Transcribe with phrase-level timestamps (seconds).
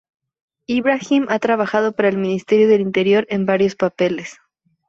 [0.65, 4.39] Ibrahim ha trabajado para el Ministerio del Interior en varios papeles.